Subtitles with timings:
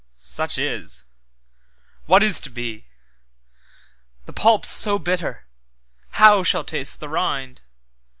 [0.15, 1.05] Such is;
[2.07, 2.87] what is to be?
[4.25, 5.45] The pulp so bitter,
[6.13, 7.61] how shall taste the rind?